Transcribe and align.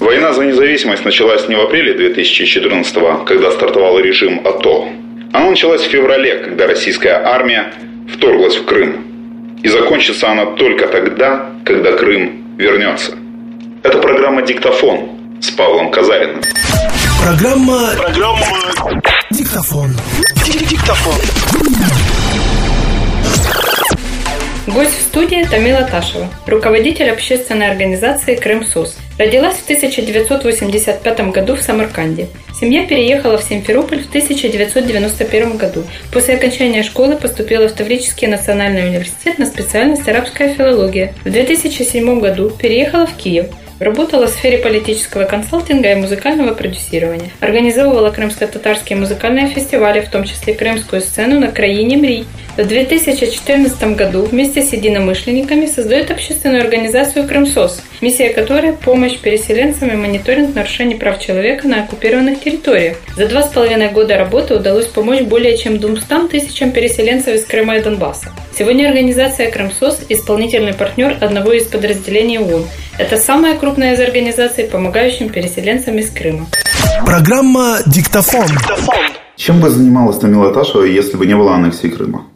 Война 0.00 0.32
за 0.32 0.46
независимость 0.46 1.04
началась 1.04 1.46
не 1.48 1.54
в 1.54 1.60
апреле 1.60 1.92
2014 1.92 3.24
когда 3.26 3.50
стартовал 3.50 3.98
режим 3.98 4.40
АТО. 4.46 4.88
Она 5.32 5.50
началась 5.50 5.82
в 5.82 5.90
феврале, 5.90 6.38
когда 6.38 6.66
российская 6.66 7.22
армия 7.22 7.74
вторглась 8.10 8.56
в 8.56 8.64
Крым. 8.64 9.58
И 9.62 9.68
закончится 9.68 10.30
она 10.30 10.46
только 10.46 10.88
тогда, 10.88 11.50
когда 11.66 11.92
Крым 11.92 12.56
вернется. 12.56 13.12
Это 13.82 13.98
программа 13.98 14.40
«Диктофон» 14.40 15.10
с 15.40 15.50
Павлом 15.50 15.90
Казариным. 15.90 16.40
Программа... 17.22 17.90
Программа... 17.98 18.46
Диктофон. 19.30 19.90
Диктофон. 20.46 22.09
Гость 24.74 24.96
в 24.96 25.02
студии 25.02 25.44
Тамила 25.50 25.82
Ташева, 25.82 26.28
руководитель 26.46 27.10
общественной 27.10 27.68
организации 27.68 28.36
«Крым-СУС». 28.36 28.96
Родилась 29.18 29.56
в 29.56 29.64
1985 29.64 31.32
году 31.32 31.56
в 31.56 31.62
Самарканде. 31.62 32.28
Семья 32.54 32.86
переехала 32.86 33.36
в 33.36 33.42
Симферополь 33.42 34.04
в 34.04 34.08
1991 34.08 35.56
году. 35.56 35.82
После 36.12 36.34
окончания 36.34 36.84
школы 36.84 37.16
поступила 37.16 37.68
в 37.68 37.72
Таврический 37.72 38.28
национальный 38.28 38.86
университет 38.86 39.38
на 39.38 39.46
специальность 39.46 40.08
арабская 40.08 40.54
филология. 40.54 41.14
В 41.24 41.30
2007 41.30 42.20
году 42.20 42.50
переехала 42.50 43.06
в 43.06 43.16
Киев, 43.16 43.46
Работала 43.80 44.26
в 44.26 44.30
сфере 44.30 44.58
политического 44.58 45.24
консалтинга 45.24 45.92
и 45.92 45.94
музыкального 45.94 46.52
продюсирования. 46.52 47.30
Организовывала 47.40 48.10
крымско-татарские 48.10 48.98
музыкальные 48.98 49.48
фестивали, 49.48 50.02
в 50.02 50.10
том 50.10 50.24
числе 50.24 50.52
крымскую 50.52 51.00
сцену 51.00 51.40
на 51.40 51.48
краине 51.50 51.96
Мри. 51.96 52.26
В 52.60 52.66
2014 52.66 53.96
году 53.96 54.26
вместе 54.26 54.60
с 54.60 54.74
единомышленниками 54.74 55.64
создает 55.64 56.10
общественную 56.10 56.60
организацию 56.60 57.26
«Крымсос», 57.26 57.80
миссия 58.02 58.34
которой– 58.34 58.72
помощь 58.84 59.16
переселенцам 59.16 59.88
и 59.88 59.96
мониторинг 59.96 60.54
нарушений 60.54 60.96
прав 60.96 61.18
человека 61.18 61.66
на 61.66 61.84
оккупированных 61.84 62.40
территориях. 62.40 62.98
За 63.16 63.26
два 63.28 63.44
с 63.44 63.46
половиной 63.46 63.90
года 63.90 64.18
работы 64.18 64.56
удалось 64.56 64.88
помочь 64.88 65.22
более 65.22 65.56
чем 65.56 65.78
200 65.78 66.28
тысячам 66.28 66.70
переселенцев 66.70 67.34
из 67.34 67.46
Крыма 67.46 67.78
и 67.78 67.82
Донбасса. 67.82 68.28
Сегодня 68.56 68.88
организация 68.88 69.50
«Крымсос»– 69.50 70.00
исполнительный 70.10 70.74
партнер 70.74 71.16
одного 71.18 71.52
из 71.52 71.64
подразделений 71.64 72.40
ООН. 72.40 72.66
Это 72.98 73.16
самая 73.16 73.56
крупная 73.56 73.94
из 73.94 74.00
организаций, 74.00 74.64
помогающим 74.64 75.30
переселенцам 75.30 75.96
из 75.96 76.10
Крыма. 76.10 76.46
Программа 77.06 77.78
«Диктофон». 77.86 78.48
Чем 79.36 79.62
бы 79.62 79.70
занималась 79.70 80.18
Тамила 80.18 80.52
Ташева, 80.52 80.84
если 80.84 81.16
бы 81.16 81.24
не 81.24 81.34
было 81.34 81.54
аннексии 81.54 81.88
Крыма? 81.88 82.26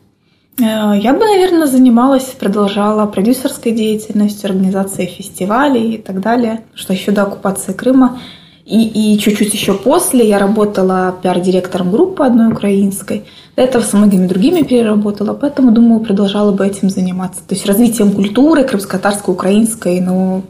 Э, 0.58 0.96
я 0.96 1.12
бы, 1.12 1.24
наверное, 1.24 1.66
занималась, 1.66 2.24
продолжала 2.38 3.06
продюсерской 3.06 3.72
деятельностью, 3.72 4.50
организацией 4.50 5.08
фестивалей 5.08 5.94
и 5.94 5.98
так 5.98 6.20
далее, 6.20 6.64
что 6.74 6.92
еще 6.92 7.12
до 7.12 7.22
оккупации 7.22 7.72
Крыма. 7.72 8.20
И, 8.66 9.18
чуть-чуть 9.18 9.52
еще 9.52 9.74
после 9.74 10.26
я 10.26 10.38
работала 10.38 11.14
пиар-директором 11.22 11.90
группы 11.90 12.24
одной 12.24 12.50
украинской. 12.50 13.24
До 13.56 13.62
этого 13.62 13.82
со 13.82 13.98
многими 13.98 14.26
другими 14.26 14.62
переработала, 14.62 15.34
поэтому, 15.34 15.70
думаю, 15.70 16.00
продолжала 16.00 16.50
бы 16.50 16.66
этим 16.66 16.88
заниматься. 16.88 17.40
То 17.46 17.54
есть 17.54 17.66
развитием 17.66 18.12
культуры 18.12 18.64
крымско-татарской, 18.64 19.34
украинской, 19.34 20.00
но 20.00 20.42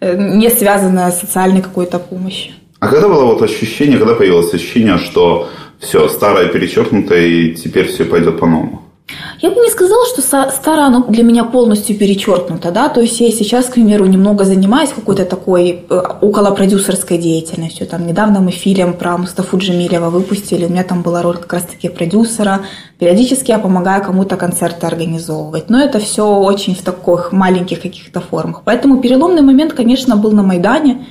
э, 0.00 0.16
не 0.16 0.48
связанная 0.48 1.10
с 1.10 1.20
социальной 1.20 1.60
какой-то 1.60 1.98
помощью. 1.98 2.54
А 2.78 2.88
когда 2.88 3.06
было 3.06 3.26
вот 3.26 3.42
ощущение, 3.42 3.98
когда 3.98 4.14
появилось 4.14 4.54
ощущение, 4.54 4.96
что 4.96 5.50
все, 5.78 6.08
старое 6.08 6.48
перечеркнуто, 6.48 7.14
и 7.16 7.54
теперь 7.54 7.88
все 7.88 8.06
пойдет 8.06 8.40
по-новому? 8.40 8.85
Я 9.42 9.50
бы 9.50 9.60
не 9.60 9.70
сказала, 9.70 10.06
что 10.06 10.22
старое 10.22 10.86
оно 10.86 11.04
для 11.08 11.22
меня 11.22 11.44
полностью 11.44 11.96
перечеркнуто, 11.96 12.70
да, 12.70 12.88
то 12.88 13.00
есть 13.00 13.20
я 13.20 13.30
сейчас, 13.30 13.66
к 13.66 13.74
примеру, 13.74 14.06
немного 14.06 14.44
занимаюсь 14.44 14.90
какой-то 14.90 15.24
такой 15.24 15.84
э, 15.88 16.02
около 16.20 16.52
продюсерской 16.52 17.18
деятельностью. 17.18 17.86
Там 17.86 18.06
недавно 18.06 18.40
мы 18.40 18.50
фильм 18.50 18.94
про 18.94 19.18
Мустафу 19.18 19.58
Джемилева 19.58 20.08
выпустили, 20.08 20.64
у 20.64 20.70
меня 20.70 20.84
там 20.84 21.02
была 21.02 21.22
роль 21.22 21.36
как 21.36 21.52
раз-таки 21.52 21.88
продюсера. 21.88 22.60
Периодически 22.98 23.50
я 23.50 23.58
помогаю 23.58 24.02
кому-то 24.02 24.36
концерты 24.36 24.86
организовывать, 24.86 25.68
но 25.68 25.80
это 25.80 25.98
все 25.98 26.26
очень 26.26 26.74
в 26.74 26.82
таких 26.82 27.32
маленьких 27.32 27.82
каких-то 27.82 28.20
формах. 28.20 28.62
Поэтому 28.64 29.00
переломный 29.00 29.42
момент, 29.42 29.74
конечно, 29.74 30.16
был 30.16 30.32
на 30.32 30.42
Майдане, 30.42 31.04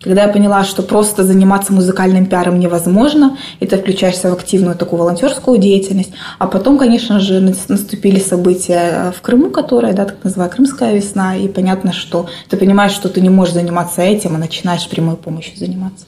когда 0.00 0.22
я 0.22 0.28
поняла, 0.28 0.64
что 0.64 0.82
просто 0.82 1.24
заниматься 1.24 1.72
музыкальным 1.72 2.26
пиаром 2.26 2.58
невозможно, 2.58 3.36
и 3.60 3.66
ты 3.66 3.76
включаешься 3.76 4.30
в 4.30 4.34
активную 4.34 4.76
такую 4.76 5.00
волонтерскую 5.00 5.58
деятельность. 5.58 6.12
А 6.38 6.46
потом, 6.46 6.78
конечно 6.78 7.20
же, 7.20 7.40
наступили 7.40 8.20
события 8.20 9.12
в 9.16 9.20
Крыму, 9.20 9.50
которые, 9.50 9.94
да, 9.94 10.04
так 10.04 10.16
называемая 10.22 10.54
Крымская 10.54 10.94
весна, 10.94 11.36
и 11.36 11.48
понятно, 11.48 11.92
что 11.92 12.28
ты 12.48 12.56
понимаешь, 12.56 12.92
что 12.92 13.08
ты 13.08 13.20
не 13.20 13.30
можешь 13.30 13.54
заниматься 13.54 14.02
этим, 14.02 14.36
а 14.36 14.38
начинаешь 14.38 14.88
прямой 14.88 15.16
помощью 15.16 15.56
заниматься. 15.56 16.06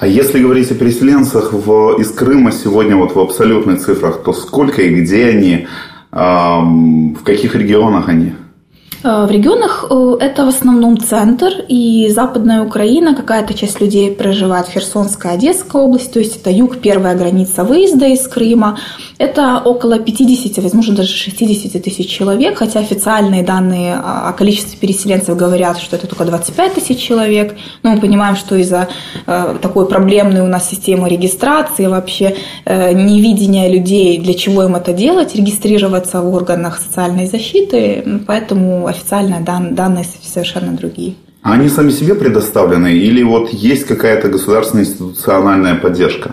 А 0.00 0.06
если 0.06 0.40
говорить 0.40 0.70
о 0.70 0.74
переселенцах 0.74 1.52
в, 1.52 2.00
из 2.00 2.10
Крыма 2.12 2.52
сегодня 2.52 2.96
вот 2.96 3.14
в 3.14 3.20
абсолютных 3.20 3.80
цифрах, 3.80 4.22
то 4.22 4.32
сколько 4.32 4.82
и 4.82 4.94
где 5.02 5.26
они, 5.26 5.66
э, 6.12 6.18
в 6.18 7.22
каких 7.22 7.54
регионах 7.54 8.08
они? 8.08 8.32
Э, 9.02 9.26
в 9.26 9.30
регионах 9.30 9.86
э, 9.90 10.16
это 10.20 10.44
в 10.44 10.48
основном 10.48 10.98
центр 10.98 11.52
и 11.68 12.08
западная 12.10 12.62
Украина. 12.62 13.14
Какая-то 13.14 13.54
часть 13.54 13.80
людей 13.80 14.10
проживает 14.10 14.66
в 14.66 14.72
Херсонской, 14.72 15.32
Одесской 15.32 15.82
области, 15.82 16.12
то 16.12 16.18
есть 16.18 16.36
это 16.36 16.50
юг, 16.50 16.78
первая 16.78 17.16
граница 17.16 17.64
выезда 17.64 18.06
из 18.06 18.26
Крыма. 18.26 18.78
Это 19.18 19.62
около 19.64 19.98
50, 19.98 20.62
возможно, 20.62 20.96
даже 20.96 21.12
60 21.12 21.82
тысяч 21.82 22.08
человек, 22.08 22.58
хотя 22.58 22.80
официальные 22.80 23.42
данные 23.42 23.94
о 23.94 24.32
количестве 24.32 24.78
переселенцев 24.78 25.36
говорят, 25.36 25.78
что 25.78 25.96
это 25.96 26.06
только 26.06 26.24
25 26.24 26.74
тысяч 26.74 26.98
человек. 26.98 27.56
Но 27.82 27.92
мы 27.92 28.00
понимаем, 28.00 28.36
что 28.36 28.56
из-за 28.56 28.88
э, 29.26 29.56
такой 29.60 29.86
проблемной 29.86 30.40
у 30.40 30.46
нас 30.46 30.68
системы 30.68 31.08
регистрации, 31.08 31.86
вообще 31.86 32.36
невидения 32.66 33.68
людей, 33.68 34.18
для 34.18 34.34
чего 34.34 34.64
им 34.64 34.76
это 34.76 34.92
делать, 34.92 35.34
регистрироваться 35.34 36.20
в 36.20 36.34
органах 36.34 36.78
социальной 36.78 37.26
защиты, 37.26 38.22
поэтому 38.26 38.88
официальные 38.96 39.40
дан, 39.40 39.74
данные 39.74 40.04
совершенно 40.22 40.72
другие. 40.72 41.14
А 41.42 41.52
они 41.52 41.68
сами 41.68 41.90
себе 41.90 42.16
предоставлены 42.16 42.94
или 42.94 43.22
вот 43.22 43.50
есть 43.50 43.86
какая-то 43.86 44.28
государственная 44.28 44.84
институциональная 44.84 45.76
поддержка? 45.76 46.32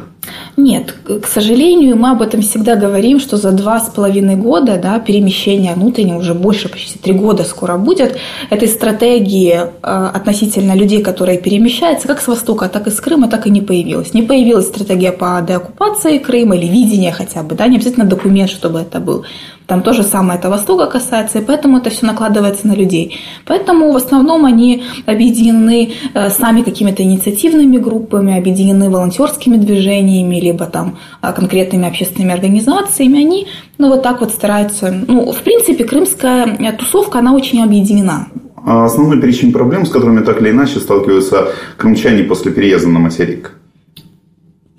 Нет, 0.56 0.96
к 1.06 1.28
сожалению, 1.28 1.98
мы 1.98 2.12
об 2.12 2.22
этом 2.22 2.42
всегда 2.42 2.76
говорим, 2.76 3.20
что 3.20 3.38
за 3.38 3.52
два 3.52 3.80
с 3.80 3.90
половиной 3.90 4.36
года 4.36 4.80
да, 4.82 5.00
перемещения 5.00 5.74
внутреннего, 5.74 6.18
уже 6.18 6.34
больше, 6.34 6.70
почти 6.70 6.98
три 6.98 7.14
года 7.14 7.44
скоро 7.44 7.78
будет, 7.78 8.18
этой 8.50 8.68
стратегии 8.68 9.54
э, 9.54 9.66
относительно 9.82 10.74
людей, 10.76 11.04
которые 11.04 11.38
перемещаются, 11.40 12.08
как 12.08 12.22
с 12.22 12.28
Востока, 12.28 12.70
так 12.70 12.88
и 12.88 12.92
с 12.92 13.02
Крыма, 13.02 13.28
так 13.28 13.48
и 13.48 13.50
не 13.50 13.62
появилась. 13.62 14.14
Не 14.14 14.22
появилась 14.22 14.68
стратегия 14.68 15.12
по 15.12 15.44
деоккупации 15.48 16.20
Крыма 16.20 16.56
или 16.56 16.68
видение 16.68 17.12
хотя 17.12 17.44
бы, 17.44 17.56
да, 17.56 17.68
не 17.68 17.78
обязательно 17.78 18.06
документ, 18.06 18.50
чтобы 18.50 18.80
это 18.80 19.00
был. 19.00 19.26
Там 19.68 19.82
то 19.82 19.94
же 19.94 20.04
самое 20.04 20.40
это 20.40 20.50
Востока 20.50 20.88
касается, 20.88 21.40
и 21.40 21.42
поэтому 21.46 21.78
это 21.78 21.90
все 21.90 22.06
накладывается 22.06 22.68
на 22.68 22.74
людей. 22.74 23.18
Поэтому 23.46 23.92
в 23.92 23.96
основном 23.96 24.46
они 24.46 24.84
объединены 25.06 25.94
э, 26.14 26.30
сами 26.30 26.62
какими-то 26.62 27.04
инициативными 27.04 27.78
группами, 27.78 28.38
объединены 28.38 28.90
волонтерскими 28.90 29.58
движениями, 29.58 30.40
либо 30.40 30.66
там 30.66 30.98
а, 31.22 31.34
конкретными 31.34 31.88
общественными 31.88 32.34
организациями, 32.34 33.20
они 33.20 33.48
ну, 33.78 33.90
вот 33.90 34.04
так 34.04 34.22
вот 34.22 34.32
стараются. 34.32 34.94
Ну, 35.08 35.32
в 35.32 35.42
принципе, 35.42 35.84
крымская 35.84 36.76
тусовка, 36.78 37.20
она 37.20 37.34
очень 37.34 37.64
объединена. 37.64 38.28
А 38.66 38.86
основной 38.86 39.20
перечень 39.20 39.52
проблем, 39.52 39.86
с 39.86 39.90
которыми 39.90 40.24
так 40.24 40.42
или 40.42 40.52
иначе 40.52 40.80
сталкиваются 40.80 41.50
крымчане 41.78 42.24
после 42.24 42.52
переезда 42.52 42.90
на 42.90 43.00
материк? 43.00 43.58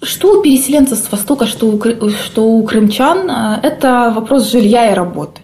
Что 0.05 0.39
у 0.39 0.43
переселенцев 0.43 0.99
с 0.99 1.11
Востока, 1.11 1.47
что 1.47 1.67
у, 1.67 2.11
что 2.11 2.45
у 2.45 2.63
крымчан, 2.63 3.31
а, 3.31 3.61
это 3.63 4.13
вопрос 4.15 4.51
жилья 4.51 4.91
и 4.91 4.95
работы. 4.95 5.41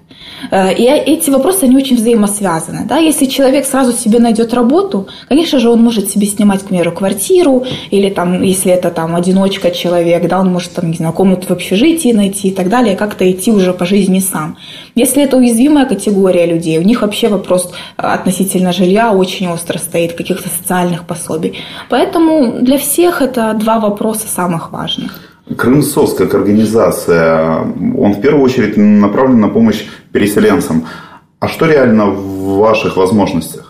Э, 0.51 0.73
и 0.75 0.85
эти 0.85 1.31
вопросы, 1.31 1.65
они 1.65 1.77
очень 1.77 1.97
взаимосвязаны. 1.97 2.85
Да? 2.87 2.99
Если 2.99 3.27
человек 3.27 3.67
сразу 3.67 3.93
себе 3.93 4.19
найдет 4.19 4.55
работу, 4.55 5.09
конечно 5.29 5.59
же, 5.59 5.71
он 5.71 5.83
может 5.83 6.11
себе 6.11 6.27
снимать, 6.27 6.63
к 6.63 6.67
примеру, 6.67 6.93
квартиру, 6.93 7.65
или 7.91 8.11
там, 8.11 8.43
если 8.43 8.73
это 8.73 8.91
там 8.91 9.15
одиночка 9.15 9.71
человек, 9.71 10.29
да, 10.29 10.41
он 10.41 10.53
может 10.53 10.73
там, 10.73 10.91
не 10.91 10.97
знаю, 10.97 11.13
комнату 11.13 11.47
в 11.49 11.51
общежитии 11.51 12.13
найти 12.13 12.49
и 12.49 12.53
так 12.53 12.69
далее, 12.69 12.97
как-то 12.97 13.31
идти 13.31 13.51
уже 13.51 13.73
по 13.73 13.85
жизни 13.85 14.21
сам. 14.21 14.57
Если 14.95 15.23
это 15.23 15.37
уязвимая 15.37 15.87
категория 15.87 16.47
людей, 16.47 16.79
у 16.79 16.83
них 16.83 17.03
вообще 17.03 17.29
вопрос 17.29 17.73
относительно 17.97 18.73
жилья 18.73 19.13
очень 19.13 19.49
остро 19.49 19.79
стоит, 19.79 20.15
каких-то 20.15 20.49
социальных 20.49 21.07
пособий. 21.07 21.59
Поэтому 21.89 22.61
для 22.61 22.79
всех 22.79 23.23
это 23.23 23.55
два 23.55 23.79
вопроса 23.79 24.27
самых 24.27 24.73
важных. 24.73 25.21
Крымсос 25.57 26.15
как 26.15 26.35
организация, 26.35 27.59
он 27.99 28.13
в 28.13 28.21
первую 28.21 28.45
очередь 28.45 28.77
направлен 28.77 29.41
на 29.41 29.49
помощь 29.49 29.85
переселенцам. 30.13 30.87
А 31.39 31.49
что 31.49 31.67
реально 31.67 32.07
в 32.07 32.59
ваших 32.59 32.97
возможностях? 32.97 33.70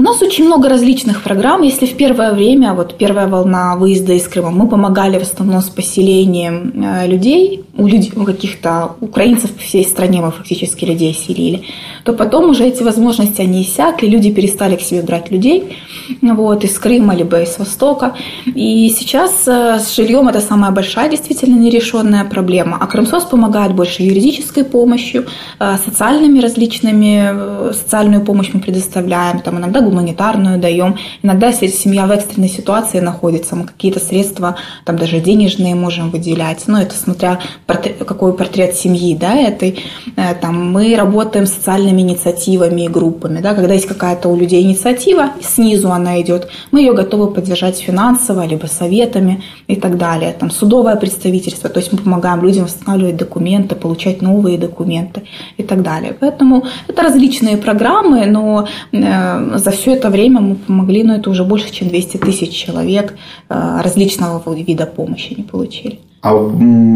У 0.00 0.02
нас 0.02 0.22
очень 0.22 0.46
много 0.46 0.70
различных 0.70 1.22
программ. 1.22 1.60
Если 1.60 1.84
в 1.84 1.94
первое 1.94 2.32
время, 2.32 2.72
вот 2.72 2.96
первая 2.96 3.26
волна 3.26 3.76
выезда 3.76 4.14
из 4.14 4.26
Крыма, 4.26 4.50
мы 4.50 4.66
помогали 4.66 5.18
в 5.18 5.22
основном 5.22 5.60
с 5.60 5.68
поселением 5.68 6.72
э, 6.74 7.06
людей, 7.06 7.64
у, 7.76 7.86
людей, 7.86 8.10
у 8.16 8.24
каких-то 8.24 8.92
украинцев 9.02 9.50
по 9.50 9.60
всей 9.60 9.84
стране 9.84 10.22
мы 10.22 10.30
фактически 10.30 10.86
людей 10.86 11.12
селили, 11.12 11.64
то 12.04 12.14
потом 12.14 12.48
уже 12.48 12.64
эти 12.64 12.82
возможности, 12.82 13.42
они 13.42 13.60
иссякли, 13.60 14.06
люди 14.06 14.32
перестали 14.32 14.76
к 14.76 14.80
себе 14.80 15.02
брать 15.02 15.30
людей 15.30 15.76
вот, 16.22 16.64
из 16.64 16.78
Крыма 16.78 17.14
либо 17.14 17.42
из 17.42 17.58
Востока. 17.58 18.14
И 18.46 18.88
сейчас 18.98 19.46
э, 19.46 19.80
с 19.80 19.94
жильем 19.94 20.28
это 20.28 20.40
самая 20.40 20.70
большая 20.70 21.10
действительно 21.10 21.58
нерешенная 21.58 22.24
проблема. 22.24 22.78
А 22.80 22.86
Крымсос 22.86 23.24
помогает 23.24 23.74
больше 23.74 24.02
юридической 24.02 24.64
помощью, 24.64 25.26
э, 25.58 25.76
социальными 25.84 26.40
различными, 26.40 27.72
социальную 27.74 28.24
помощь 28.24 28.48
мы 28.54 28.60
предоставляем, 28.60 29.40
там 29.40 29.58
иногда 29.58 29.89
гуманитарную 29.90 30.58
даем. 30.58 30.96
Иногда, 31.22 31.48
если 31.48 31.66
семья 31.66 32.06
в 32.06 32.10
экстренной 32.10 32.48
ситуации 32.48 33.00
находится, 33.00 33.56
мы 33.56 33.64
какие-то 33.64 34.00
средства, 34.00 34.56
там 34.84 34.96
даже 34.96 35.20
денежные 35.20 35.74
можем 35.74 36.10
выделять. 36.10 36.64
Ну, 36.66 36.78
это 36.78 36.94
смотря 36.94 37.40
какой 37.66 38.32
портрет 38.32 38.74
семьи, 38.74 39.16
да, 39.16 39.34
этой. 39.34 39.82
Э, 40.16 40.34
там, 40.34 40.72
мы 40.72 40.94
работаем 40.96 41.46
с 41.46 41.52
социальными 41.52 42.00
инициативами 42.00 42.82
и 42.82 42.88
группами, 42.88 43.40
да, 43.40 43.54
когда 43.54 43.74
есть 43.74 43.86
какая-то 43.86 44.28
у 44.28 44.36
людей 44.36 44.62
инициатива, 44.62 45.30
снизу 45.40 45.90
она 45.90 46.20
идет, 46.20 46.48
мы 46.70 46.80
ее 46.80 46.92
готовы 46.92 47.32
поддержать 47.32 47.78
финансово, 47.78 48.46
либо 48.46 48.66
советами 48.66 49.42
и 49.66 49.76
так 49.76 49.96
далее. 49.98 50.32
Там, 50.32 50.50
судовое 50.50 50.96
представительство, 50.96 51.68
то 51.68 51.80
есть 51.80 51.92
мы 51.92 51.98
помогаем 51.98 52.42
людям 52.42 52.64
восстанавливать 52.64 53.16
документы, 53.16 53.74
получать 53.74 54.22
новые 54.22 54.58
документы 54.58 55.22
и 55.56 55.62
так 55.62 55.82
далее. 55.82 56.16
Поэтому 56.20 56.64
это 56.88 57.02
различные 57.02 57.56
программы, 57.56 58.26
но 58.26 58.66
э, 58.92 59.58
за 59.58 59.70
все 59.80 59.94
это 59.94 60.10
время 60.10 60.40
мы 60.40 60.54
помогли, 60.56 61.02
но 61.02 61.14
это 61.14 61.30
уже 61.30 61.44
больше, 61.44 61.72
чем 61.72 61.88
200 61.88 62.18
тысяч 62.18 62.50
человек 62.50 63.14
э, 63.48 63.80
различного 63.82 64.42
вида 64.54 64.86
помощи 64.86 65.34
не 65.36 65.42
получили. 65.42 65.98
А 66.22 66.34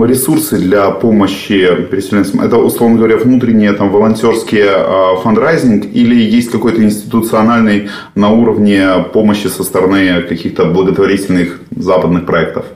ресурсы 0.07 0.59
для 0.59 0.91
помощи 0.91 1.67
переселенцам, 1.91 2.41
это, 2.41 2.59
условно 2.59 2.99
говоря, 2.99 3.17
внутренние 3.17 3.73
там, 3.73 3.91
волонтерские 3.91 4.67
э, 4.67 5.23
фандрайзинг 5.23 5.87
или 5.95 6.15
есть 6.15 6.51
какой-то 6.51 6.83
институциональный 6.83 7.89
на 8.15 8.31
уровне 8.31 8.87
помощи 9.15 9.47
со 9.47 9.65
стороны 9.65 10.21
каких-то 10.23 10.67
благотворительных 10.67 11.61
западных 11.75 12.27
проектов? 12.27 12.67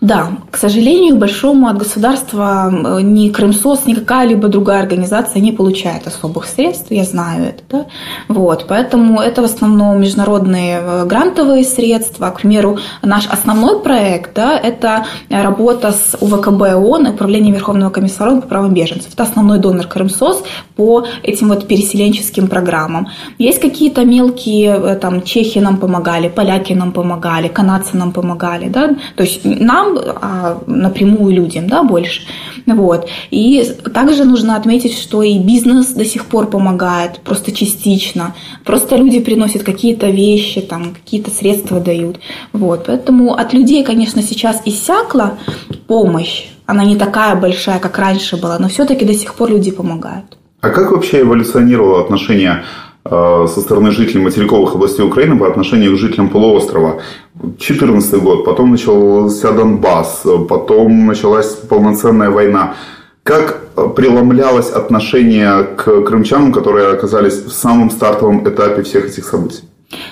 Да, 0.00 0.28
к 0.50 0.58
сожалению, 0.58 1.16
большому 1.16 1.68
от 1.68 1.78
государства 1.78 2.70
ни 3.00 3.30
Крымсос, 3.30 3.86
ни 3.86 3.94
какая-либо 3.94 4.48
другая 4.48 4.82
организация 4.82 5.40
не 5.40 5.52
получает 5.52 6.06
особых 6.06 6.46
средств, 6.46 6.90
я 6.90 7.04
знаю 7.04 7.46
это. 7.46 7.62
Да? 7.70 7.86
Вот, 8.28 8.66
поэтому 8.68 9.20
это 9.20 9.40
в 9.40 9.46
основном 9.46 10.00
международные 10.00 10.80
э, 10.80 11.06
грантовые 11.06 11.64
средства. 11.64 12.30
К 12.30 12.40
примеру, 12.40 12.78
наш 13.02 13.26
основной 13.26 13.80
проект 13.80 14.34
да,– 14.34 14.58
это 14.62 15.06
работа 15.30 15.92
с 15.92 16.16
УВКБ 16.20 16.62
ООН, 16.76 17.06
Управлением 17.06 17.54
Верховного 17.54 17.90
комиссара 17.90 18.40
по 18.40 18.46
правам 18.46 18.74
беженцев. 18.74 19.14
Это 19.14 19.22
основной 19.22 19.58
донор 19.58 19.86
Крымсос 19.86 20.42
по 20.76 21.06
этим 21.22 21.48
вот 21.48 21.66
переселенческим 21.66 22.48
программам. 22.48 23.08
Есть 23.38 23.60
какие-то 23.60 24.04
мелкие, 24.04 24.76
э, 24.76 24.96
там, 24.96 25.22
чехи 25.22 25.58
нам 25.58 25.78
помогали, 25.78 26.28
поляки 26.28 26.74
нам 26.74 26.92
помогали, 26.92 27.48
канадцы 27.48 27.96
нам 27.96 28.12
помогали. 28.12 28.68
Да? 28.68 28.94
То 29.14 29.22
есть 29.22 29.40
нам 29.44 29.85
нам, 29.94 29.98
а 30.20 30.58
напрямую 30.66 31.34
людям, 31.34 31.68
да, 31.68 31.82
больше. 31.82 32.22
Вот. 32.66 33.08
И 33.30 33.64
также 33.94 34.24
нужно 34.24 34.56
отметить, 34.56 34.98
что 34.98 35.22
и 35.22 35.38
бизнес 35.38 35.88
до 35.88 36.04
сих 36.04 36.26
пор 36.26 36.46
помогает, 36.46 37.20
просто 37.20 37.52
частично. 37.52 38.34
Просто 38.64 38.96
люди 38.96 39.20
приносят 39.20 39.62
какие-то 39.62 40.08
вещи, 40.08 40.60
там, 40.60 40.94
какие-то 40.94 41.30
средства 41.30 41.80
дают. 41.80 42.18
Вот. 42.52 42.84
Поэтому 42.86 43.34
от 43.34 43.52
людей, 43.52 43.84
конечно, 43.84 44.22
сейчас 44.22 44.62
иссякла 44.64 45.38
помощь. 45.86 46.46
Она 46.66 46.84
не 46.84 46.96
такая 46.96 47.36
большая, 47.36 47.78
как 47.78 47.98
раньше 47.98 48.36
была, 48.36 48.58
но 48.58 48.68
все-таки 48.68 49.04
до 49.04 49.14
сих 49.14 49.34
пор 49.34 49.50
люди 49.50 49.70
помогают. 49.70 50.36
А 50.60 50.70
как 50.70 50.90
вообще 50.90 51.20
эволюционировало 51.20 52.00
отношение 52.00 52.64
Э, 53.08 53.46
со 53.48 53.60
стороны 53.60 53.92
жителей 53.92 54.20
материковых 54.20 54.74
областей 54.74 55.04
Украины 55.04 55.38
по 55.38 55.46
отношению 55.46 55.92
к 55.94 55.98
жителям 55.98 56.28
полуострова. 56.28 57.00
2014 57.42 58.22
год, 58.22 58.44
потом 58.44 58.70
начался 58.70 59.52
Донбасс, 59.52 60.24
потом 60.48 61.06
началась 61.06 61.54
полноценная 61.68 62.30
война. 62.30 62.74
Как 63.22 63.60
преломлялось 63.96 64.70
отношение 64.70 65.64
к 65.64 66.02
крымчанам, 66.02 66.52
которые 66.52 66.88
оказались 66.88 67.34
в 67.34 67.52
самом 67.52 67.90
стартовом 67.90 68.48
этапе 68.48 68.82
всех 68.82 69.06
этих 69.06 69.24
событий? 69.24 69.62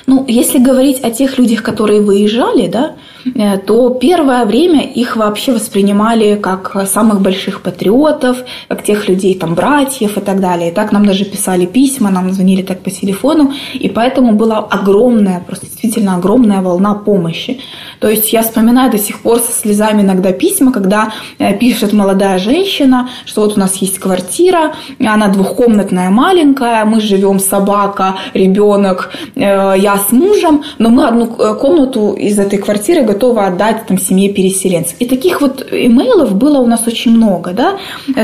Ну, 0.06 0.24
если 0.28 0.58
говорить 0.58 1.00
о 1.02 1.10
тех 1.10 1.38
людях, 1.38 1.62
которые 1.62 2.00
выезжали, 2.00 2.68
да, 2.68 2.94
э, 3.34 3.58
то 3.58 3.90
первое 3.90 4.44
время 4.44 4.82
их 4.82 5.16
вообще 5.16 5.52
воспринимали 5.52 6.36
как 6.36 6.86
самых 6.86 7.20
больших 7.20 7.60
патриотов, 7.60 8.36
как 8.68 8.84
тех 8.84 9.08
людей, 9.08 9.34
там, 9.34 9.54
братьев 9.54 10.16
и 10.16 10.20
так 10.20 10.40
далее. 10.40 10.70
И 10.70 10.74
так 10.74 10.92
нам 10.92 11.06
даже 11.06 11.24
писали 11.24 11.66
письма, 11.66 12.10
нам 12.10 12.32
звонили 12.32 12.62
так 12.62 12.82
по 12.82 12.90
телефону, 12.90 13.52
и 13.72 13.88
поэтому 13.88 14.32
была 14.32 14.58
огромная, 14.58 15.40
просто 15.40 15.66
действительно 15.84 16.16
огромная 16.16 16.62
волна 16.62 16.94
помощи. 16.94 17.60
То 18.00 18.08
есть 18.08 18.32
я 18.32 18.42
вспоминаю 18.42 18.90
до 18.90 18.98
сих 18.98 19.20
пор 19.20 19.38
со 19.38 19.52
слезами 19.52 20.02
иногда 20.02 20.32
письма, 20.32 20.72
когда 20.72 21.12
э, 21.38 21.56
пишет 21.58 21.92
молодая 21.92 22.38
женщина, 22.38 23.08
что 23.26 23.42
вот 23.42 23.56
у 23.56 23.60
нас 23.60 23.76
есть 23.76 23.98
квартира, 23.98 24.74
она 24.98 25.28
двухкомнатная, 25.28 26.10
маленькая, 26.10 26.84
мы 26.84 27.00
живем 27.00 27.38
собака, 27.38 28.16
ребенок, 28.34 29.12
э, 29.36 29.74
я 29.78 29.96
с 29.96 30.12
мужем, 30.12 30.62
но 30.78 30.88
мы 30.88 31.06
одну 31.06 31.24
э, 31.38 31.54
комнату 31.54 32.14
из 32.14 32.38
этой 32.38 32.58
квартиры 32.58 33.02
готовы 33.02 33.44
отдать 33.46 33.86
там, 33.86 33.98
семье 33.98 34.32
переселенцев. 34.32 34.96
И 35.00 35.06
таких 35.06 35.40
вот 35.40 35.66
имейлов 35.70 36.34
было 36.34 36.58
у 36.58 36.66
нас 36.66 36.86
очень 36.86 37.12
много. 37.12 37.52
Да? 37.52 37.76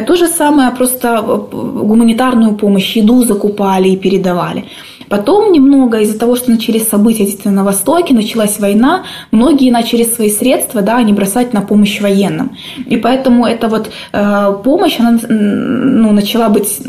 То 0.06 0.16
же 0.16 0.26
самое, 0.26 0.70
просто 0.70 1.22
гуманитарную 1.22 2.54
помощь, 2.54 2.96
еду 2.96 3.24
закупали 3.24 3.88
и 3.88 3.96
передавали. 3.96 4.64
Потом 5.10 5.52
немного 5.52 5.98
из-за 5.98 6.16
того, 6.18 6.36
что 6.36 6.52
начались 6.52 6.88
события 6.88 7.24
действительно 7.24 7.54
на 7.54 7.64
Востоке, 7.64 8.14
началась 8.14 8.60
война, 8.60 9.02
многие 9.32 9.72
начали 9.72 10.04
свои 10.04 10.30
средства, 10.30 10.82
да, 10.82 11.02
не 11.02 11.12
бросать 11.12 11.52
на 11.52 11.62
помощь 11.62 12.00
военным. 12.00 12.56
И 12.86 12.96
поэтому 12.96 13.44
эта 13.44 13.66
вот 13.66 13.90
э, 14.12 14.52
помощь, 14.62 15.00
она 15.00 15.18
ну, 15.28 16.12
начала 16.12 16.48
быть 16.48 16.80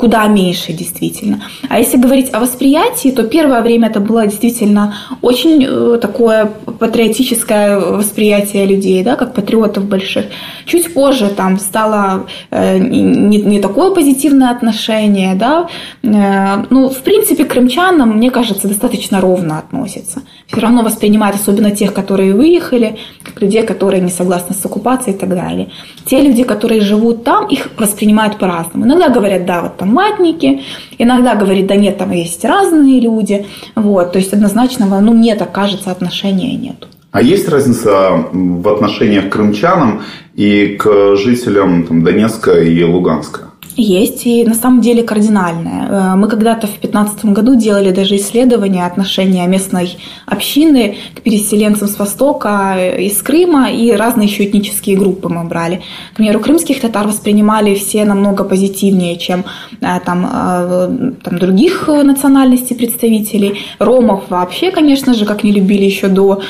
куда 0.00 0.26
меньше 0.26 0.72
действительно. 0.72 1.40
А 1.68 1.78
если 1.78 1.96
говорить 1.96 2.30
о 2.32 2.40
восприятии, 2.40 3.10
то 3.10 3.22
первое 3.22 3.62
время 3.62 3.88
это 3.88 4.00
было 4.00 4.26
действительно 4.26 4.94
очень 5.22 5.64
э, 5.64 5.98
такое 6.00 6.46
патриотическое 6.46 7.78
восприятие 7.78 8.66
людей, 8.66 9.04
да, 9.04 9.16
как 9.16 9.34
патриотов 9.34 9.84
больших. 9.84 10.24
Чуть 10.66 10.92
позже 10.94 11.28
там 11.28 11.58
стало 11.58 12.26
э, 12.50 12.78
не, 12.78 13.38
не 13.38 13.60
такое 13.60 13.90
позитивное 13.90 14.50
отношение, 14.50 15.34
да. 15.34 15.68
Э, 16.02 16.64
ну, 16.70 16.88
в 16.88 17.02
принципе, 17.02 17.44
Крым 17.44 17.60
крымчанам, 17.60 18.16
мне 18.16 18.30
кажется, 18.30 18.68
достаточно 18.68 19.20
ровно 19.20 19.58
относятся. 19.58 20.22
Все 20.46 20.60
равно 20.60 20.82
воспринимают, 20.82 21.36
особенно 21.36 21.70
тех, 21.70 21.92
которые 21.92 22.34
выехали, 22.34 22.96
как 23.22 23.42
людей, 23.42 23.62
которые 23.62 24.00
не 24.00 24.10
согласны 24.10 24.54
с 24.54 24.66
оккупацией 24.66 25.16
и 25.16 25.18
так 25.18 25.28
далее. 25.28 25.68
Те 26.06 26.22
люди, 26.22 26.44
которые 26.44 26.80
живут 26.80 27.24
там, 27.24 27.46
их 27.48 27.70
воспринимают 27.78 28.38
по-разному. 28.38 28.86
Иногда 28.86 29.08
говорят, 29.08 29.44
да, 29.46 29.62
вот 29.62 29.76
там 29.76 29.89
матники, 29.90 30.62
иногда 30.98 31.34
говорят, 31.34 31.66
да 31.66 31.76
нет, 31.76 31.98
там 31.98 32.12
есть 32.12 32.44
разные 32.44 33.00
люди. 33.00 33.46
Вот, 33.74 34.12
то 34.12 34.18
есть 34.18 34.32
однозначного, 34.32 35.00
ну, 35.00 35.12
мне 35.12 35.34
так 35.34 35.52
кажется, 35.52 35.90
отношения 35.90 36.54
нет. 36.56 36.86
А 37.12 37.22
есть 37.22 37.48
разница 37.48 38.24
в 38.32 38.68
отношениях 38.68 39.28
к 39.28 39.32
крымчанам 39.32 40.02
и 40.34 40.76
к 40.78 41.16
жителям 41.16 41.84
там, 41.84 42.04
Донецка 42.04 42.52
и 42.52 42.82
Луганска? 42.84 43.49
Есть, 43.76 44.26
и 44.26 44.44
на 44.44 44.54
самом 44.54 44.80
деле 44.80 45.02
кардинальное. 45.02 45.88
Э, 45.88 46.16
мы 46.16 46.28
когда-то 46.28 46.66
в 46.66 46.80
2015 46.80 47.24
году 47.26 47.54
делали 47.54 47.92
даже 47.92 48.16
исследование 48.16 48.84
отношения 48.84 49.46
местной 49.46 49.96
общины 50.26 50.96
к 51.14 51.20
переселенцам 51.22 51.88
с 51.88 51.98
Востока, 51.98 52.74
э, 52.76 53.02
из 53.02 53.22
Крыма, 53.22 53.70
и 53.70 53.92
разные 53.92 54.28
еще 54.28 54.44
этнические 54.44 54.96
группы 54.96 55.28
мы 55.28 55.44
брали. 55.44 55.82
К 56.12 56.16
примеру, 56.16 56.40
крымских 56.40 56.80
татар 56.80 57.06
воспринимали 57.06 57.74
все 57.76 58.04
намного 58.04 58.42
позитивнее, 58.42 59.16
чем 59.16 59.44
э, 59.80 60.00
там, 60.04 61.16
там 61.22 61.38
других 61.38 61.88
национальностей 61.88 62.74
представителей. 62.74 63.60
Ромов 63.78 64.24
вообще, 64.30 64.72
конечно 64.72 65.14
же, 65.14 65.24
как 65.24 65.44
не 65.44 65.52
любили 65.52 65.84
еще 65.84 66.08
до 66.08 66.42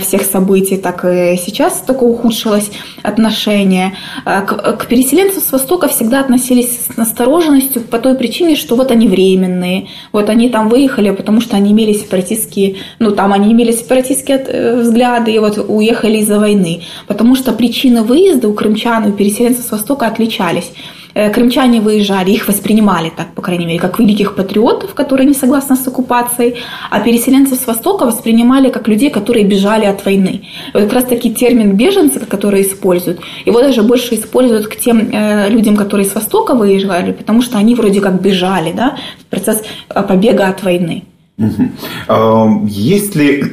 всех 0.00 0.22
событий, 0.22 0.76
так 0.76 1.04
и 1.04 1.36
сейчас 1.36 1.82
такое 1.86 2.10
ухудшилось 2.10 2.70
отношение. 3.02 3.94
К, 4.24 4.76
к 4.76 4.86
переселенцам 4.86 5.42
с 5.42 5.52
Востока 5.52 5.88
всегда 5.88 6.20
относились 6.20 6.65
с 6.66 6.96
настороженностью 6.96 7.82
по 7.82 7.98
той 7.98 8.14
причине, 8.14 8.56
что 8.56 8.76
вот 8.76 8.90
они 8.90 9.08
временные, 9.08 9.88
вот 10.12 10.28
они 10.28 10.48
там 10.48 10.68
выехали, 10.68 11.10
потому 11.10 11.40
что 11.40 11.56
они 11.56 11.72
имели 11.72 11.92
сепаратистские, 11.92 12.76
ну 12.98 13.10
там 13.10 13.32
они 13.32 13.52
имели 13.52 13.72
сепаратистские 13.72 14.38
э, 14.38 14.80
взгляды 14.80 15.32
и 15.32 15.38
вот 15.38 15.58
уехали 15.68 16.18
из-за 16.18 16.38
войны, 16.38 16.82
потому 17.06 17.34
что 17.34 17.52
причины 17.52 18.02
выезда 18.02 18.48
у 18.48 18.54
крымчан 18.54 19.10
и 19.10 19.12
переселенцев 19.12 19.64
с 19.64 19.70
Востока 19.70 20.06
отличались. 20.06 20.72
Э, 21.16 21.30
крымчане 21.30 21.80
выезжали, 21.80 22.30
их 22.30 22.48
воспринимали 22.48 23.10
так, 23.16 23.26
по 23.34 23.42
крайней 23.42 23.66
мере, 23.66 23.78
как 23.78 23.98
великих 23.98 24.34
патриотов, 24.34 24.94
которые 24.94 25.26
не 25.26 25.34
согласны 25.34 25.76
с 25.76 25.88
оккупацией, 25.88 26.56
а 26.90 27.00
переселенцев 27.00 27.58
с 27.58 27.66
Востока 27.66 28.04
воспринимали 28.04 28.70
как 28.70 28.88
людей, 28.88 29.10
которые 29.10 29.46
бежали 29.46 29.86
от 29.86 30.04
войны. 30.04 30.42
Вот 30.74 30.82
как 30.82 30.92
раз 30.92 31.04
таки 31.04 31.34
термин 31.34 31.72
беженцы, 31.76 32.20
который 32.20 32.62
используют, 32.62 33.20
его 33.46 33.60
даже 33.60 33.82
больше 33.82 34.14
используют 34.14 34.66
к 34.68 34.76
тем 34.76 34.98
э, 34.98 35.48
людям, 35.48 35.76
которые 35.76 36.06
с 36.06 36.14
Востока 36.14 36.54
выезжали, 36.54 37.12
потому 37.12 37.42
что 37.42 37.58
они 37.58 37.74
вроде 37.74 38.00
как 38.00 38.20
бежали, 38.20 38.72
да, 38.72 38.96
процесс 39.30 39.62
э, 39.88 40.02
побега 40.02 40.48
от 40.48 40.62
войны. 40.62 41.04
Угу. 41.38 42.66
Есть 42.66 43.14
ли 43.14 43.44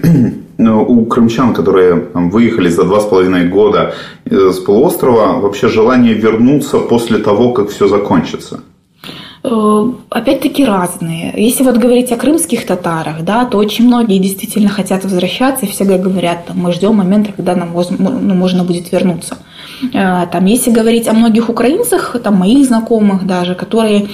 у 0.57 1.05
крымчан, 1.05 1.53
которые 1.53 2.09
выехали 2.13 2.69
за 2.69 2.83
два 2.83 2.99
с 2.99 3.05
половиной 3.05 3.47
года 3.47 3.93
э, 4.25 4.51
с 4.51 4.59
полуострова, 4.59 5.39
вообще 5.39 5.67
желание 5.67 6.13
вернуться 6.13 6.79
после 6.79 7.17
того, 7.17 7.51
как 7.51 7.69
все 7.69 7.87
закончится? 7.87 8.61
Э, 9.43 9.91
опять-таки 10.09 10.63
разные. 10.63 11.33
Если 11.35 11.63
вот 11.63 11.77
говорить 11.77 12.11
о 12.11 12.17
крымских 12.17 12.65
татарах, 12.65 13.23
да, 13.23 13.45
то 13.45 13.57
очень 13.57 13.85
многие 13.87 14.19
действительно 14.19 14.69
хотят 14.69 15.03
возвращаться 15.03 15.65
и 15.65 15.69
всегда 15.69 15.97
говорят, 15.97 16.45
там, 16.45 16.59
мы 16.59 16.71
ждем 16.71 16.95
момента, 16.95 17.33
когда 17.33 17.55
нам 17.55 17.73
ну, 17.73 18.35
можно 18.35 18.63
будет 18.63 18.91
вернуться. 18.91 19.37
Э, 19.93 20.27
там, 20.31 20.45
если 20.45 20.71
говорить 20.71 21.07
о 21.07 21.13
многих 21.13 21.49
украинцах, 21.49 22.15
там, 22.23 22.35
моих 22.35 22.65
знакомых 22.65 23.27
даже, 23.27 23.53
которые 23.55 24.07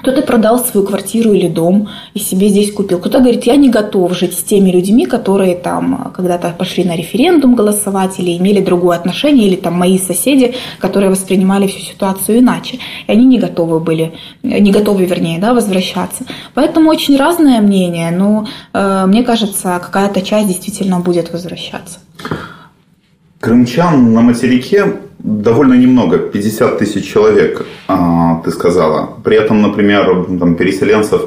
кто-то 0.00 0.22
продал 0.22 0.58
свою 0.64 0.86
квартиру 0.86 1.32
или 1.32 1.48
дом 1.48 1.88
и 2.14 2.18
себе 2.18 2.48
здесь 2.48 2.72
купил. 2.72 2.98
Кто-то 2.98 3.20
говорит, 3.20 3.44
я 3.44 3.56
не 3.56 3.68
готов 3.68 4.16
жить 4.16 4.34
с 4.38 4.42
теми 4.42 4.70
людьми, 4.70 5.06
которые 5.06 5.56
там 5.56 6.12
когда-то 6.14 6.54
пошли 6.56 6.84
на 6.84 6.96
референдум 6.96 7.54
голосовать 7.54 8.18
или 8.18 8.36
имели 8.36 8.60
другое 8.60 8.96
отношение, 8.96 9.46
или 9.46 9.56
там 9.56 9.74
мои 9.74 9.98
соседи, 9.98 10.54
которые 10.78 11.10
воспринимали 11.10 11.66
всю 11.66 11.80
ситуацию 11.80 12.38
иначе. 12.38 12.78
И 13.06 13.12
они 13.12 13.26
не 13.26 13.38
готовы 13.38 13.80
были, 13.80 14.12
не 14.42 14.72
готовы, 14.72 15.04
вернее, 15.04 15.38
да, 15.38 15.54
возвращаться. 15.54 16.24
Поэтому 16.54 16.90
очень 16.90 17.16
разное 17.16 17.60
мнение, 17.60 18.10
но 18.10 18.46
э, 18.72 19.04
мне 19.06 19.22
кажется, 19.22 19.80
какая-то 19.82 20.22
часть 20.22 20.48
действительно 20.48 21.00
будет 21.00 21.32
возвращаться. 21.32 21.98
Крымчан 23.40 24.12
на 24.12 24.20
материке 24.20 24.96
довольно 25.18 25.72
немного, 25.72 26.18
50 26.18 26.78
тысяч 26.78 27.10
человек, 27.10 27.64
а, 27.88 28.42
ты 28.44 28.50
сказала. 28.50 29.14
При 29.24 29.36
этом, 29.36 29.62
например, 29.62 30.26
там, 30.38 30.56
переселенцев 30.56 31.22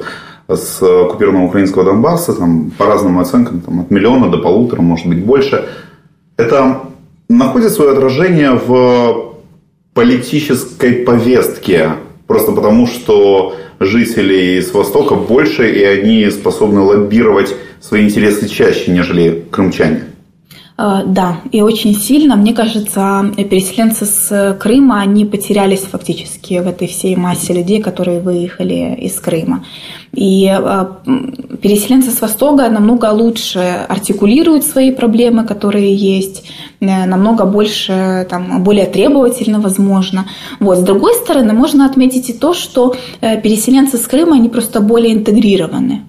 с 0.47 0.81
оккупированного 0.83 1.47
украинского 1.47 1.85
Донбасса, 1.85 2.33
там, 2.33 2.71
по 2.77 2.85
разным 2.85 3.17
оценкам, 3.17 3.61
там, 3.61 3.79
от 3.79 3.89
миллиона 3.89 4.29
до 4.29 4.37
полутора, 4.37 4.81
может 4.81 5.07
быть, 5.07 5.25
больше. 5.25 5.69
Это 6.37 6.81
находит 7.29 7.71
свое 7.71 7.93
отражение 7.93 8.51
в 8.51 9.33
политической 9.95 10.93
повестке, 10.93 11.93
просто 12.27 12.51
потому 12.51 12.85
что 12.85 13.55
жителей 13.79 14.61
с 14.61 14.71
Востока 14.71 15.15
больше, 15.15 15.67
и 15.67 15.83
они 15.83 16.29
способны 16.29 16.81
лоббировать 16.81 17.55
свои 17.81 18.05
интересы 18.05 18.47
чаще, 18.47 18.91
нежели 18.91 19.45
крымчане. 19.49 20.12
Э, 20.83 21.03
да, 21.05 21.37
и 21.51 21.61
очень 21.61 21.95
сильно, 21.95 22.35
мне 22.35 22.53
кажется, 22.53 23.31
переселенцы 23.37 24.05
с 24.05 24.57
Крыма, 24.59 24.99
они 24.99 25.25
потерялись 25.25 25.81
фактически 25.81 26.59
в 26.59 26.67
этой 26.67 26.87
всей 26.87 27.15
массе 27.15 27.53
людей, 27.53 27.81
которые 27.81 28.19
выехали 28.19 28.97
из 28.99 29.17
Крыма. 29.19 29.63
И 30.13 30.45
э, 30.45 30.85
переселенцы 31.61 32.11
с 32.11 32.19
Востока 32.21 32.69
намного 32.69 33.05
лучше 33.13 33.85
артикулируют 33.87 34.65
свои 34.65 34.91
проблемы, 34.91 35.45
которые 35.45 35.95
есть, 35.95 36.43
э, 36.81 37.05
намного 37.05 37.45
больше, 37.45 38.27
там, 38.29 38.61
более 38.63 38.85
требовательно, 38.85 39.61
возможно. 39.61 40.25
Вот. 40.59 40.79
С 40.79 40.81
другой 40.81 41.13
стороны, 41.13 41.53
можно 41.53 41.85
отметить 41.85 42.29
и 42.29 42.33
то, 42.33 42.53
что 42.53 42.95
переселенцы 43.21 43.97
с 43.97 44.05
Крыма, 44.05 44.35
они 44.35 44.49
просто 44.49 44.81
более 44.81 45.13
интегрированы 45.13 46.01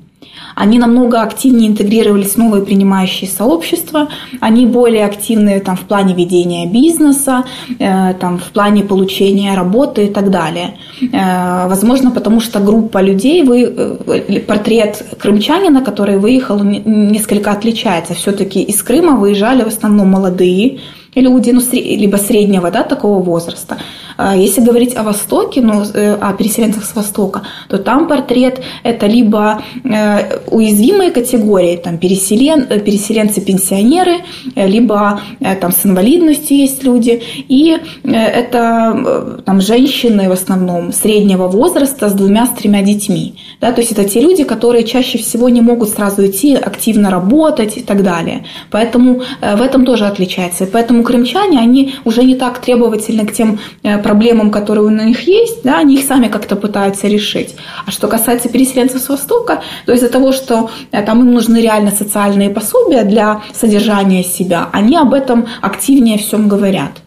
они 0.54 0.78
намного 0.78 1.22
активнее 1.22 1.68
интегрировались 1.68 2.34
в 2.34 2.38
новые 2.38 2.64
принимающие 2.64 3.28
сообщества, 3.28 4.08
они 4.40 4.66
более 4.66 5.04
активны 5.04 5.60
там, 5.60 5.76
в 5.76 5.80
плане 5.80 6.14
ведения 6.14 6.66
бизнеса, 6.66 7.44
э, 7.78 8.14
там, 8.14 8.38
в 8.38 8.50
плане 8.52 8.82
получения 8.82 9.54
работы 9.54 10.04
и 10.04 10.08
так 10.08 10.30
далее. 10.30 10.76
Э, 11.12 11.68
возможно, 11.68 12.10
потому 12.10 12.40
что 12.40 12.60
группа 12.60 13.02
людей, 13.02 13.42
вы, 13.42 13.62
э, 13.62 14.40
портрет 14.40 15.04
крымчанина, 15.18 15.82
который 15.82 16.18
выехал, 16.18 16.62
несколько 16.62 17.50
отличается. 17.52 18.14
Все-таки 18.14 18.62
из 18.62 18.82
Крыма 18.82 19.16
выезжали 19.16 19.62
в 19.62 19.68
основном 19.68 20.08
молодые, 20.08 20.78
люди, 21.14 21.50
ну, 21.50 21.60
либо 21.72 22.16
среднего, 22.16 22.70
да, 22.70 22.82
такого 22.82 23.22
возраста. 23.22 23.78
А 24.16 24.36
если 24.36 24.60
говорить 24.60 24.96
о 24.96 25.02
Востоке, 25.02 25.60
ну, 25.60 25.82
э, 25.82 26.14
о 26.14 26.32
переселенцах 26.34 26.84
с 26.84 26.94
Востока, 26.94 27.42
то 27.68 27.78
там 27.78 28.06
портрет 28.06 28.60
это 28.84 29.06
либо 29.06 29.62
э, 29.84 30.38
уязвимые 30.50 31.10
категории, 31.10 31.76
там 31.76 31.98
переселен, 31.98 32.66
э, 32.70 32.78
переселенцы-пенсионеры, 32.78 34.18
либо 34.54 35.20
там 35.60 35.72
с 35.72 35.84
инвалидностью 35.84 36.56
есть 36.56 36.84
люди, 36.84 37.22
и 37.48 37.76
это 38.04 39.42
там 39.44 39.60
женщины 39.60 40.28
в 40.28 40.32
основном 40.32 40.92
среднего 40.92 41.48
возраста 41.48 42.08
с 42.08 42.12
двумя, 42.12 42.46
с 42.46 42.50
тремя 42.50 42.82
детьми. 42.82 43.34
Да, 43.60 43.72
то 43.72 43.80
есть 43.80 43.92
это 43.92 44.04
те 44.04 44.20
люди, 44.20 44.44
которые 44.44 44.84
чаще 44.84 45.18
всего 45.18 45.48
не 45.48 45.60
могут 45.60 45.88
сразу 45.88 46.26
идти 46.26 46.54
активно 46.54 47.10
работать 47.10 47.76
и 47.78 47.80
так 47.80 48.02
далее. 48.02 48.44
Поэтому 48.70 49.22
в 49.40 49.62
этом 49.62 49.84
тоже 49.84 50.06
отличается. 50.06 50.64
И 50.64 50.70
поэтому 50.70 51.02
крымчане, 51.04 51.60
они 51.60 51.94
уже 52.04 52.24
не 52.24 52.34
так 52.34 52.58
требовательны 52.58 53.26
к 53.26 53.32
тем 53.32 53.58
э, 53.82 53.98
проблемам, 53.98 54.50
которые 54.50 54.84
у 54.84 54.90
них 54.90 55.20
есть, 55.28 55.62
да, 55.62 55.78
они 55.78 55.94
их 55.94 56.04
сами 56.04 56.28
как-то 56.28 56.56
пытаются 56.56 57.06
решить. 57.06 57.54
А 57.86 57.90
что 57.90 58.08
касается 58.08 58.48
переселенцев 58.48 59.00
с 59.00 59.08
Востока, 59.08 59.62
то 59.86 59.92
из-за 59.92 60.08
того, 60.08 60.32
что 60.32 60.70
э, 60.90 61.02
там 61.02 61.20
им 61.20 61.32
нужны 61.32 61.60
реально 61.62 61.90
социальные 61.90 62.50
пособия 62.50 63.04
для 63.04 63.42
содержания 63.54 64.24
себя, 64.24 64.68
они 64.72 64.96
об 64.96 65.14
этом 65.14 65.46
активнее 65.60 66.18
всем 66.18 66.48
говорят. 66.48 67.02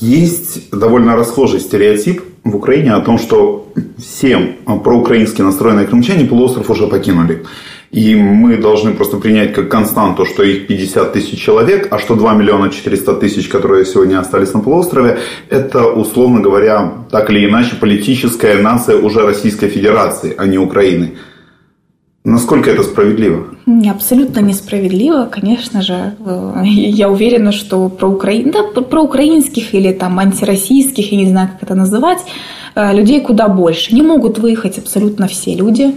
Есть 0.00 0.70
довольно 0.70 1.14
расхожий 1.16 1.60
стереотип 1.60 2.22
в 2.44 2.56
Украине 2.56 2.92
о 2.94 3.00
том, 3.00 3.18
что 3.18 3.68
все 3.98 4.56
проукраински 4.66 5.42
настроенные 5.42 5.86
крымчане 5.86 6.24
полуостров 6.24 6.70
уже 6.70 6.86
покинули. 6.86 7.44
И 7.92 8.14
мы 8.14 8.56
должны 8.56 8.94
просто 8.94 9.18
принять 9.18 9.52
как 9.52 9.68
константу, 9.68 10.24
что 10.24 10.42
их 10.42 10.66
50 10.66 11.12
тысяч 11.12 11.38
человек, 11.38 11.88
а 11.90 11.98
что 11.98 12.14
2 12.14 12.34
миллиона 12.34 12.70
400 12.70 13.14
тысяч, 13.16 13.48
которые 13.48 13.84
сегодня 13.84 14.18
остались 14.18 14.54
на 14.54 14.60
полуострове, 14.60 15.18
это, 15.50 15.86
условно 15.86 16.40
говоря, 16.40 17.04
так 17.10 17.30
или 17.30 17.46
иначе, 17.46 17.76
политическая 17.76 18.62
нация 18.62 18.96
уже 18.96 19.20
Российской 19.20 19.68
Федерации, 19.68 20.34
а 20.38 20.46
не 20.46 20.56
Украины. 20.56 21.18
Насколько 22.24 22.70
это 22.70 22.82
справедливо? 22.82 23.48
Абсолютно 23.90 24.40
несправедливо, 24.40 25.26
конечно 25.26 25.82
же. 25.82 26.14
Э, 26.24 26.62
я 26.64 27.10
уверена, 27.10 27.52
что 27.52 27.88
про, 27.90 28.08
Украин... 28.08 28.52
да, 28.52 28.62
про 28.62 29.02
украинских 29.02 29.74
или 29.74 29.92
там 29.92 30.18
антироссийских, 30.18 31.12
я 31.12 31.18
не 31.18 31.26
знаю, 31.26 31.48
как 31.52 31.64
это 31.64 31.74
называть, 31.74 32.20
э, 32.74 32.94
людей 32.94 33.20
куда 33.20 33.48
больше. 33.48 33.94
Не 33.94 34.02
могут 34.02 34.38
выехать 34.38 34.78
абсолютно 34.78 35.26
все 35.26 35.54
люди. 35.54 35.94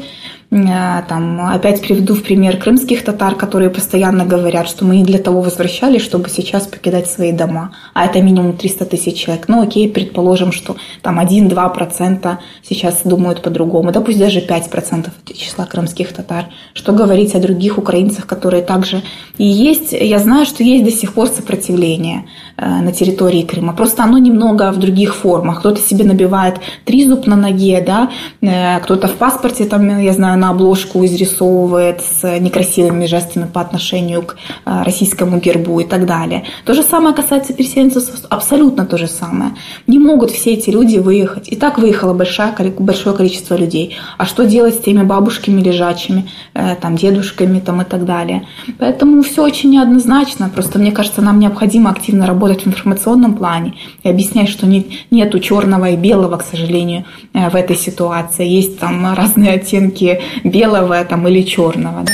Э, 0.51 1.01
там, 1.07 1.47
опять 1.47 1.81
приведу 1.81 2.13
в 2.13 2.23
пример 2.23 2.57
крымских 2.57 3.03
татар, 3.03 3.35
которые 3.35 3.69
постоянно 3.69 4.25
говорят, 4.25 4.67
что 4.67 4.85
мы 4.85 4.97
не 4.97 5.03
для 5.03 5.19
того 5.19 5.41
возвращались, 5.41 6.01
чтобы 6.01 6.29
сейчас 6.29 6.67
покидать 6.67 7.07
свои 7.09 7.31
дома. 7.31 7.71
А 7.93 8.05
это 8.05 8.21
минимум 8.21 8.55
300 8.55 8.85
тысяч 8.85 9.17
человек. 9.17 9.47
Ну 9.47 9.61
окей, 9.61 9.89
предположим, 9.89 10.51
что 10.51 10.75
там 11.01 11.19
1-2% 11.19 12.37
сейчас 12.63 13.01
думают 13.03 13.41
по-другому. 13.41 13.91
Да 13.91 14.01
пусть 14.01 14.19
даже 14.19 14.39
5% 14.39 15.09
числа 15.33 15.65
крымских 15.65 16.13
татар. 16.13 16.45
Что 16.73 16.93
говорить 16.93 17.35
о 17.35 17.39
других 17.39 17.77
украинцах, 17.77 18.27
которые 18.27 18.61
также 18.61 19.01
и 19.37 19.45
есть. 19.45 19.93
Я 19.93 20.19
знаю, 20.19 20.45
что 20.45 20.63
есть 20.63 20.85
до 20.85 20.91
сих 20.91 21.13
пор 21.13 21.27
сопротивление 21.27 22.25
на 22.57 22.91
территории 22.91 23.41
Крыма. 23.41 23.73
Просто 23.73 24.03
оно 24.03 24.17
немного 24.17 24.71
в 24.71 24.77
других 24.77 25.15
формах. 25.15 25.59
Кто-то 25.59 25.81
себе 25.81 26.05
набивает 26.05 26.59
три 26.85 27.05
зуб 27.05 27.27
на 27.27 27.35
ноге, 27.35 27.83
да, 27.85 28.09
э, 28.41 28.79
кто-то 28.79 29.07
в 29.07 29.15
паспорте, 29.15 29.65
там, 29.65 29.99
я 29.99 30.13
знаю, 30.13 30.39
на 30.39 30.49
обложку 30.49 31.03
изрисовывает 31.05 32.01
с 32.01 32.39
некрасивыми 32.39 33.05
жестами 33.05 33.45
по 33.45 33.61
отношению 33.61 34.21
к 34.21 34.35
э, 34.65 34.83
российскому 34.83 35.39
гербу 35.39 35.79
и 35.79 35.83
так 35.83 36.05
далее. 36.05 36.43
То 36.65 36.73
же 36.73 36.83
самое 36.83 37.13
касается 37.13 37.53
переселенцев, 37.53 38.09
абсолютно 38.29 38.85
то 38.85 38.97
же 38.97 39.07
самое. 39.07 39.51
Не 39.87 39.99
могут 39.99 40.31
все 40.31 40.53
эти 40.53 40.69
люди 40.69 40.97
выехать. 40.97 41.49
И 41.49 41.55
так 41.55 41.77
выехало 41.77 42.13
большое, 42.13 42.53
большое 42.79 43.15
количество 43.15 43.55
людей. 43.55 43.95
А 44.17 44.25
что 44.25 44.45
делать 44.45 44.75
с 44.75 44.79
теми 44.79 45.03
бабушками 45.03 45.61
лежачими, 45.61 46.29
э, 46.53 46.75
там, 46.75 46.95
дедушками 46.95 47.59
там, 47.59 47.81
и 47.81 47.85
так 47.85 48.05
далее? 48.05 48.47
Поэтому 48.79 49.21
все 49.23 49.43
очень 49.43 49.71
неоднозначно. 49.71 50.49
Просто 50.49 50.79
мне 50.79 50.91
кажется, 50.91 51.21
нам 51.21 51.39
необходимо 51.39 51.89
активно 51.89 52.25
работать 52.25 52.44
в 52.53 52.67
информационном 52.67 53.35
плане 53.35 53.73
и 54.03 54.09
объяснять, 54.09 54.49
что 54.49 54.65
нет, 54.65 54.85
нету 55.11 55.39
черного 55.39 55.89
и 55.91 55.95
белого, 55.95 56.37
к 56.37 56.43
сожалению, 56.43 57.05
э, 57.33 57.49
в 57.49 57.55
этой 57.55 57.75
ситуации. 57.75 58.45
Есть 58.47 58.79
там 58.79 59.13
разные 59.15 59.53
оттенки 59.53 60.21
белого 60.43 61.03
там, 61.05 61.27
или 61.27 61.41
черного. 61.41 62.03
Да? 62.03 62.13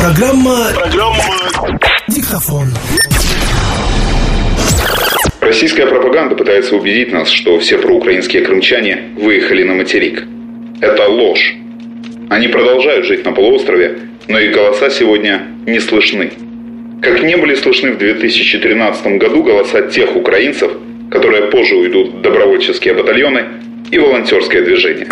Программа... 0.00 0.56
Программа... 0.74 1.78
Диктофон. 2.08 2.68
Российская 5.40 5.86
пропаганда 5.86 6.34
пытается 6.34 6.76
убедить 6.76 7.12
нас, 7.12 7.28
что 7.28 7.58
все 7.58 7.78
проукраинские 7.78 8.42
крымчане 8.42 9.14
выехали 9.20 9.62
на 9.62 9.74
материк. 9.74 10.24
Это 10.80 11.08
ложь. 11.08 11.54
Они 12.30 12.48
продолжают 12.48 13.06
жить 13.06 13.24
на 13.24 13.32
полуострове, 13.32 13.98
но 14.28 14.38
их 14.38 14.54
голоса 14.54 14.90
сегодня 14.90 15.46
не 15.66 15.80
слышны. 15.80 16.32
Как 17.00 17.22
не 17.22 17.36
были 17.36 17.54
слышны 17.54 17.92
в 17.92 17.98
2013 17.98 19.18
году 19.18 19.44
голоса 19.44 19.82
тех 19.82 20.16
украинцев, 20.16 20.72
которые 21.10 21.42
позже 21.44 21.76
уйдут 21.76 22.14
в 22.14 22.20
добровольческие 22.22 22.94
батальоны 22.94 23.44
и 23.92 23.98
волонтерское 23.98 24.62
движение. 24.62 25.06